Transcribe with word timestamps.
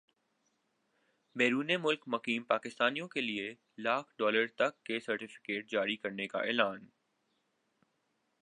بیرون 1.35 1.71
ملک 1.81 2.03
مقیم 2.07 2.43
پاکستانیوں 2.43 3.07
کیلئے 3.07 3.53
لاکھ 3.77 4.13
ڈالر 4.17 4.47
تک 4.55 4.83
کے 4.83 4.99
سرٹفکیٹ 4.99 5.69
جاری 5.71 5.95
کرنے 5.97 6.27
کا 6.27 6.39
اعلان 6.39 6.87